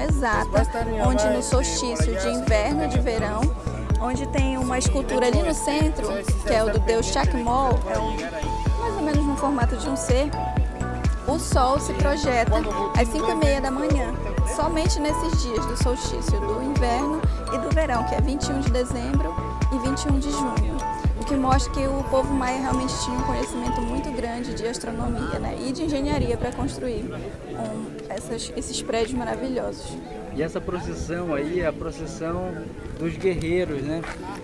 [0.00, 3.40] exata, onde no solstício de inverno e de verão,
[4.00, 6.08] onde tem uma escultura ali no centro,
[6.46, 9.96] que é o do deus Chakmol, é um, mais ou menos no formato de um
[9.96, 10.30] ser,
[11.26, 12.52] o sol se projeta
[13.00, 14.12] às 5 e meia da manhã,
[14.56, 17.20] somente nesses dias do solstício do inverno
[17.52, 19.34] e do verão, que é 21 de dezembro
[19.72, 20.91] e 21 de junho.
[21.22, 25.38] O que mostra que o povo maia realmente tinha um conhecimento muito grande de astronomia
[25.38, 29.96] né, e de engenharia para construir um, essas, esses prédios maravilhosos.
[30.34, 32.52] E essa procissão aí é a procissão
[32.98, 34.02] dos guerreiros, né?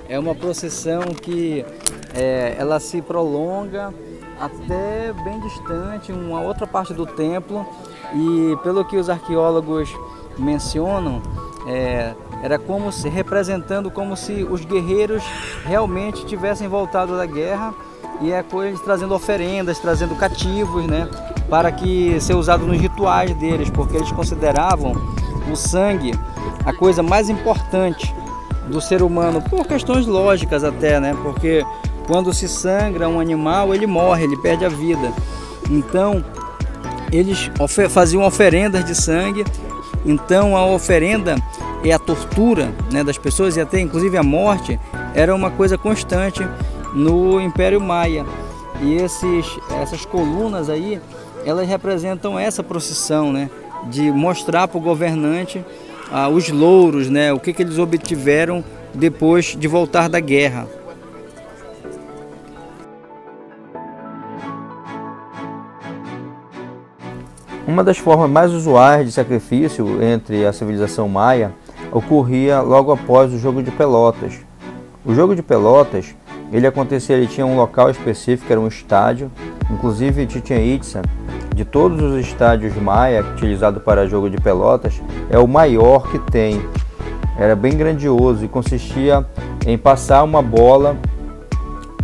[0.09, 1.67] É uma procissão que
[2.15, 3.93] é, ela se prolonga
[4.39, 7.67] até bem distante, uma outra parte do templo,
[8.15, 9.93] e pelo que os arqueólogos
[10.39, 11.21] mencionam,
[11.69, 15.23] é, era como se representando como se os guerreiros
[15.67, 17.75] realmente tivessem voltado da guerra
[18.21, 21.09] e é eles trazendo oferendas, trazendo cativos, né,
[21.49, 24.93] para que ser usado nos rituais deles, porque eles consideravam
[25.53, 26.19] o sangue
[26.65, 28.13] a coisa mais importante
[28.67, 31.65] do ser humano por questões lógicas até, né, porque
[32.07, 35.13] quando se sangra um animal, ele morre, ele perde a vida.
[35.71, 36.25] Então,
[37.13, 37.51] eles
[37.91, 39.45] faziam oferendas de sangue.
[40.07, 41.37] Então, a oferenda
[41.83, 44.79] e a tortura né, das pessoas e até inclusive a morte
[45.15, 46.47] era uma coisa constante
[46.95, 48.25] no Império Maia.
[48.81, 49.47] E esses,
[49.81, 51.01] essas colunas aí,
[51.45, 53.51] elas representam essa procissão, né,
[53.91, 55.65] de mostrar para o governante
[56.11, 60.67] ah, os louros, né, o que, que eles obtiveram depois de voltar da guerra.
[67.67, 71.53] Uma das formas mais usuais de sacrifício entre a civilização maia
[71.93, 74.35] ocorria logo após o jogo de pelotas.
[75.05, 76.15] O jogo de pelotas,
[76.53, 79.31] ele acontecia, ele tinha um local específico, era um estádio,
[79.71, 81.03] inclusive Chichen Itza,
[81.55, 86.63] de todos os estádios maia utilizados para jogo de pelotas, é o maior que tem.
[87.39, 89.27] Era bem grandioso e consistia
[89.67, 90.97] em passar uma bola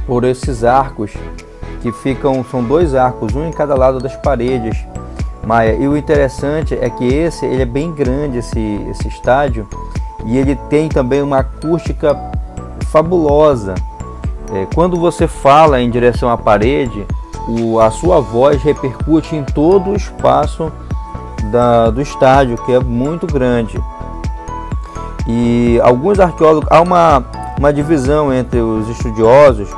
[0.06, 1.12] por esses arcos
[1.82, 4.76] que ficam, são dois arcos, um em cada lado das paredes
[5.44, 5.75] Maia.
[5.75, 9.69] E o interessante é que esse ele é bem grande esse, esse estádio
[10.25, 12.16] e ele tem também uma acústica
[12.91, 13.75] fabulosa.
[14.53, 17.06] É, quando você fala em direção à parede,
[17.49, 20.72] o, a sua voz repercute em todo o espaço
[21.50, 23.78] da, do estádio, que é muito grande.
[25.27, 27.25] E alguns arqueólogos, há uma,
[27.59, 29.69] uma divisão entre os estudiosos,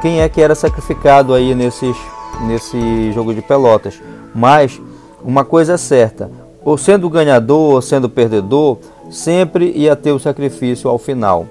[0.00, 1.96] quem é que era sacrificado aí nesses,
[2.42, 4.00] nesse jogo de pelotas.
[4.34, 4.80] Mas
[5.22, 6.30] uma coisa é certa,
[6.64, 8.78] ou sendo ganhador ou sendo perdedor,
[9.10, 11.46] sempre ia ter o sacrifício ao final.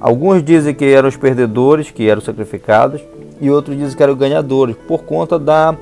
[0.00, 3.02] Alguns dizem que eram os perdedores que eram sacrificados
[3.40, 5.74] e outros dizem que eram ganhadores, por conta da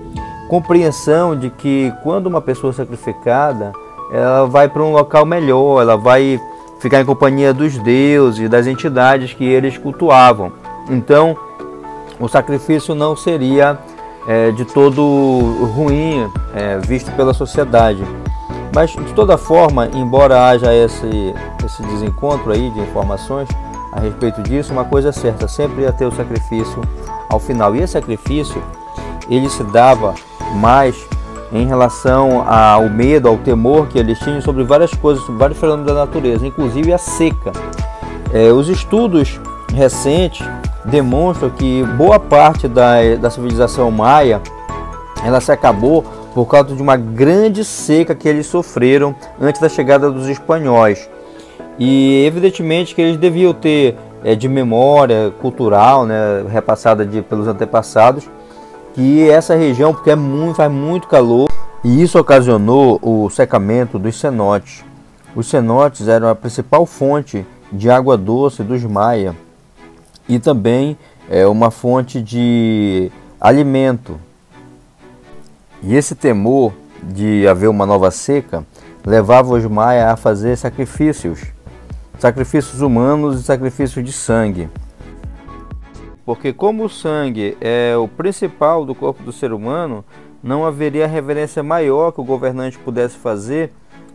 [0.48, 3.72] compreensão de que quando uma pessoa é sacrificada,
[4.12, 6.40] ela vai para um local melhor, ela vai
[6.80, 10.52] ficar em companhia dos deuses, das entidades que eles cultuavam.
[10.88, 11.36] Então,
[12.18, 13.78] o sacrifício não seria
[14.28, 15.02] é, de todo
[15.74, 18.04] ruim é, visto pela sociedade.
[18.74, 21.34] Mas de toda forma, embora haja esse,
[21.64, 23.48] esse desencontro aí de informações
[23.90, 26.82] a respeito disso, uma coisa é certa, sempre ia ter o sacrifício
[27.30, 27.74] ao final.
[27.74, 28.62] E esse sacrifício,
[29.30, 30.14] ele se dava
[30.54, 31.08] mais
[31.50, 35.86] em relação ao medo, ao temor que eles tinham sobre várias coisas, sobre vários fenômenos
[35.86, 37.52] da natureza, inclusive a seca.
[38.30, 39.40] É, os estudos
[39.74, 40.46] recentes
[40.84, 44.40] demonstram que boa parte da, da civilização maia
[45.24, 46.02] ela se acabou
[46.34, 51.08] por causa de uma grande seca que eles sofreram antes da chegada dos espanhóis.
[51.78, 58.28] E evidentemente que eles deviam ter é, de memória cultural, né, repassada de, pelos antepassados,
[58.94, 61.48] que essa região, porque é muito, faz muito calor,
[61.84, 64.84] e isso ocasionou o secamento dos cenotes.
[65.36, 69.36] Os cenotes eram a principal fonte de água doce dos maia
[70.28, 70.96] e também
[71.28, 73.10] é uma fonte de
[73.40, 74.20] alimento.
[75.82, 76.72] E esse temor
[77.02, 78.66] de haver uma nova seca
[79.04, 81.40] levava os maias a fazer sacrifícios,
[82.18, 84.68] sacrifícios humanos e sacrifícios de sangue.
[86.26, 90.04] Porque como o sangue é o principal do corpo do ser humano,
[90.42, 93.72] não haveria reverência maior que o governante pudesse fazer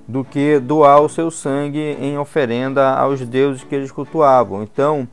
[0.07, 4.61] do que doar o seu sangue em oferenda aos deuses que eles cultuavam.
[4.61, 5.07] Então,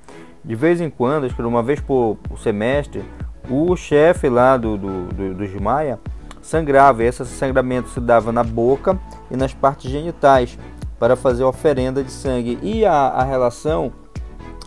[0.44, 3.04] de vez em quando, acho que uma vez por, semestre,
[3.48, 5.98] o chefe lá do, do, do, dos Maia
[6.40, 7.02] sangrava.
[7.02, 8.98] E esse sangramento se dava na boca
[9.30, 10.58] e nas partes genitais
[10.98, 12.58] para fazer oferenda de sangue.
[12.62, 13.92] E a, a relação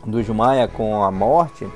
[0.05, 1.67] dos Maia com a morte,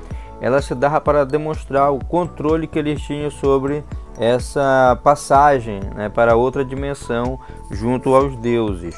[0.41, 3.83] ela se dava para demonstrar o controle que eles tinham sobre
[4.19, 7.39] essa passagem né, para outra dimensão
[7.71, 8.95] junto aos deuses.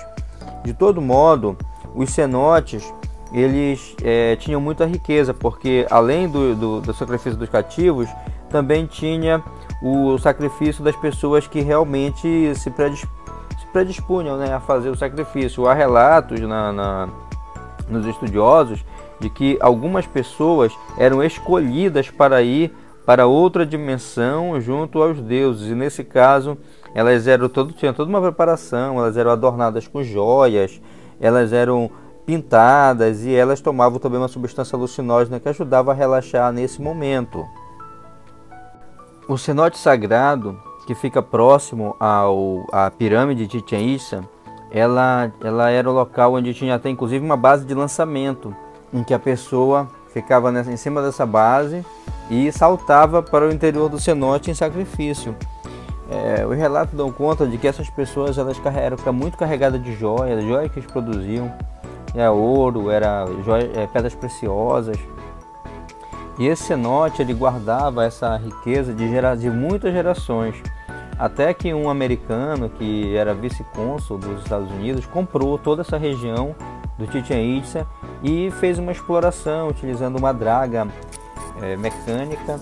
[0.63, 1.57] De todo modo,
[1.95, 2.93] os cenotes
[3.31, 8.07] eles é, tinham muita riqueza, porque além do, do, do sacrifício dos cativos,
[8.49, 9.43] também tinha
[9.81, 13.07] o sacrifício das pessoas que realmente se, predisp
[13.59, 15.67] se predispunham né, a fazer o sacrifício.
[15.67, 17.09] Há relatos na, na,
[17.87, 18.83] nos estudiosos
[19.19, 22.73] de que algumas pessoas eram escolhidas para ir
[23.05, 26.57] para outra dimensão junto aos deuses, e nesse caso
[26.93, 30.79] elas eram todo, tinham toda uma preparação, elas eram adornadas com joias,
[31.19, 31.89] elas eram
[32.29, 37.43] pintadas e elas tomavam também uma substância alucinógena que ajudava a relaxar nesse momento.
[39.27, 40.55] O cenote sagrado,
[40.85, 44.23] que fica próximo ao, à pirâmide de Chichen Itza,
[44.69, 48.55] ela, ela era o local onde tinha até inclusive uma base de lançamento,
[48.93, 51.83] em que a pessoa ficava nessa, em cima dessa base
[52.29, 55.35] e saltava para o interior do cenote em sacrifício.
[56.11, 60.43] É, os relatos dão conta de que essas pessoas elas eram muito carregadas de joias,
[60.43, 61.51] joias que eles produziam,
[62.13, 63.25] era é, ouro, era
[63.75, 64.97] é, pedras preciosas.
[66.37, 70.55] E esse cenote ele guardava essa riqueza de, gera, de muitas gerações.
[71.17, 76.55] Até que um americano que era vice-cônsul dos Estados Unidos comprou toda essa região
[76.97, 77.85] do Chichen Itza
[78.23, 80.87] e fez uma exploração utilizando uma draga
[81.61, 82.59] é, mecânica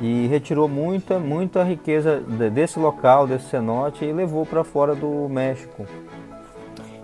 [0.00, 5.86] e retirou muita, muita riqueza desse local, desse cenote e levou para fora do México.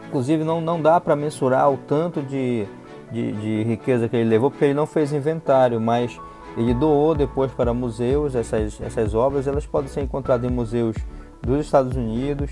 [0.08, 2.66] Inclusive não, não dá para mensurar o tanto de,
[3.10, 6.18] de, de riqueza que ele levou, porque ele não fez inventário, mas
[6.56, 9.46] ele doou depois para museus essas, essas obras.
[9.46, 10.96] Elas podem ser encontradas em museus
[11.42, 12.50] dos Estados Unidos,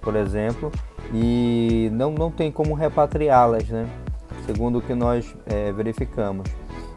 [0.00, 0.70] por exemplo,
[1.12, 3.88] e não, não tem como repatriá-las, né?
[4.44, 6.48] segundo o que nós é, verificamos.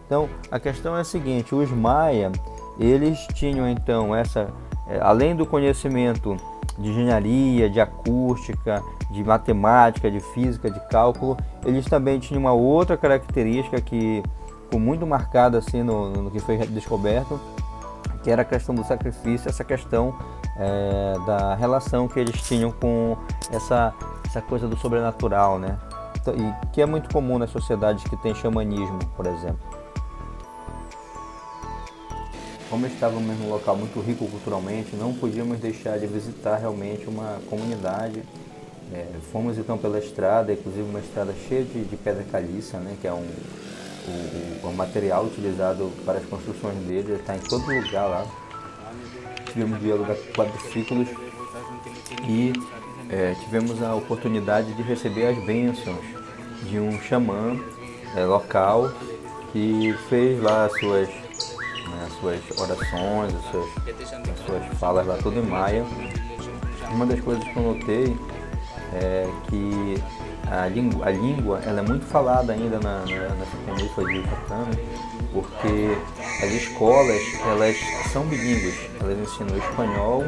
[0.06, 2.32] Então, a questão é a seguinte: os Maia,
[2.80, 4.48] eles tinham então essa,
[4.88, 6.36] é, além do conhecimento
[6.82, 12.98] de engenharia, de acústica, de matemática, de física, de cálculo, eles também tinham uma outra
[12.98, 14.24] característica que
[14.64, 17.40] ficou muito marcada assim no, no que foi descoberto,
[18.24, 20.16] que era a questão do sacrifício, essa questão
[20.58, 23.18] é, da relação que eles tinham com
[23.52, 23.94] essa,
[24.26, 25.78] essa coisa do sobrenatural, né?
[26.20, 29.60] Então, e que é muito comum nas sociedades que têm xamanismo, por exemplo.
[32.72, 38.24] Como estávamos num local muito rico culturalmente, não podíamos deixar de visitar realmente uma comunidade.
[38.94, 43.06] É, fomos então pela estrada, inclusive uma estrada cheia de, de pedra caliça, né, que
[43.06, 43.28] é um,
[44.64, 48.26] o, o, material utilizado para as construções dele, está em todo lugar lá.
[49.52, 51.10] Tivemos de alugar quadriciclos
[52.26, 52.54] e
[53.10, 56.06] é, tivemos a oportunidade de receber as bênçãos
[56.70, 57.60] de um xamã
[58.16, 58.94] é, local
[59.52, 61.10] que fez lá as suas
[61.92, 63.70] né, as suas orações, as suas,
[64.30, 65.86] as suas falas lá tudo em maia.
[66.92, 68.18] Uma das coisas que eu notei
[68.94, 70.02] é que
[70.50, 74.66] a língua, a língua ela é muito falada ainda na, na, nessa península de Yucatán,
[75.32, 75.98] porque
[76.44, 77.78] as escolas elas
[78.12, 80.24] são bilíngues, elas ensinam o espanhol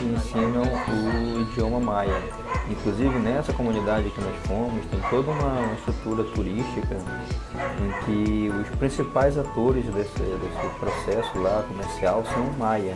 [0.00, 2.22] e ensinam o idioma maia.
[2.68, 6.96] Inclusive nessa comunidade que nós fomos tem toda uma, uma estrutura turística
[7.80, 12.94] em que os principais atores desse, desse processo lá comercial são maia.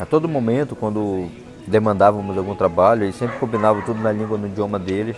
[0.00, 1.28] A todo momento, quando
[1.66, 5.16] demandávamos algum trabalho, eles sempre combinavam tudo na língua, no idioma deles.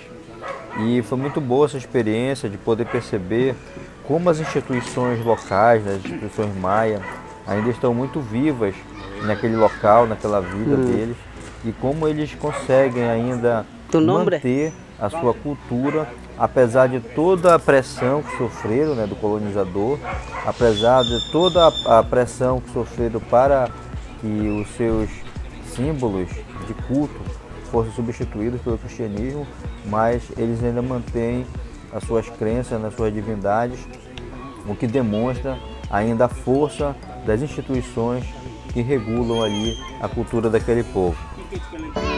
[0.80, 3.54] E foi muito boa essa experiência de poder perceber
[4.02, 7.00] como as instituições locais, né, as instituições maia,
[7.46, 8.74] ainda estão muito vivas
[9.22, 10.84] naquele local, naquela vida hum.
[10.84, 11.16] deles,
[11.64, 18.36] e como eles conseguem ainda manter a sua cultura, apesar de toda a pressão que
[18.36, 19.98] sofreram né, do colonizador,
[20.46, 23.68] apesar de toda a pressão que sofreram para
[24.20, 25.10] que os seus
[25.74, 26.28] símbolos
[26.66, 27.20] de culto
[27.70, 29.46] fossem substituídos pelo cristianismo,
[29.86, 31.46] mas eles ainda mantêm
[31.92, 33.80] as suas crenças nas suas divindades,
[34.66, 35.58] o que demonstra
[35.90, 36.94] ainda a força
[37.26, 38.24] das instituições
[38.72, 41.16] que regulam ali a cultura daquele povo.
[41.54, 42.13] package ka lang.